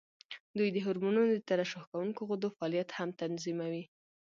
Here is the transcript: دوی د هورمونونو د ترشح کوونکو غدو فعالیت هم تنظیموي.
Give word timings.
دوی 0.57 0.69
د 0.71 0.77
هورمونونو 0.85 1.31
د 1.33 1.39
ترشح 1.49 1.83
کوونکو 1.91 2.21
غدو 2.29 2.47
فعالیت 2.57 2.89
هم 2.97 3.09
تنظیموي. 3.21 3.83